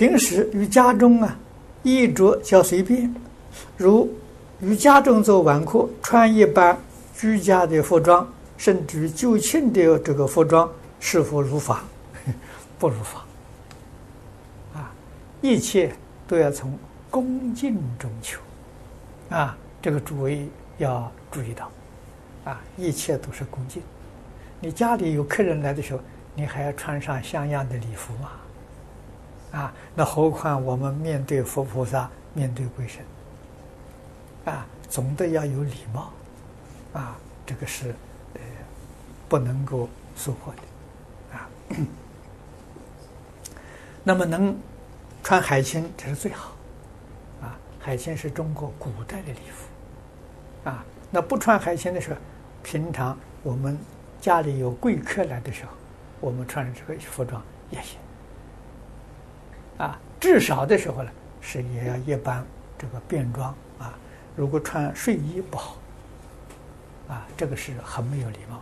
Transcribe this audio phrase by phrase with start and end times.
[0.00, 1.36] 平时于家中啊，
[1.82, 3.14] 衣着较随便，
[3.76, 4.10] 如
[4.62, 6.74] 于家中做晚课，穿一般
[7.14, 8.26] 居家的服装，
[8.56, 10.66] 甚至于就寝的这个服装，
[11.00, 11.84] 是否如法？
[12.80, 13.26] 不如法。
[14.72, 14.90] 啊，
[15.42, 15.92] 一切
[16.26, 16.78] 都要从
[17.10, 18.40] 恭敬中求。
[19.28, 20.48] 啊，这个诸位
[20.78, 21.70] 要注意到，
[22.44, 23.82] 啊，一切都是恭敬。
[24.60, 26.00] 你家里有客人来的时候，
[26.34, 28.30] 你还要穿上像样的礼服吗？
[29.52, 33.04] 啊，那何况我们面对佛菩萨，面对鬼神，
[34.44, 36.12] 啊，总得要有礼貌，
[36.92, 37.88] 啊，这个是
[38.34, 38.40] 呃
[39.28, 41.48] 不能够疏忽的，啊。
[44.04, 44.56] 那么能
[45.22, 46.52] 穿海青，这是最好，
[47.42, 52.20] 啊，海青是中国古代的礼服，啊，那不穿海青的时候，
[52.62, 53.76] 平常我们
[54.20, 55.72] 家里有贵客来的时候，
[56.20, 57.98] 我们穿这个服装也行。
[59.80, 62.44] 啊，至少的时候呢，是也要一般
[62.78, 63.94] 这个便装啊。
[64.36, 65.76] 如果穿睡衣不好，
[67.08, 68.60] 啊，这个是很没有礼貌。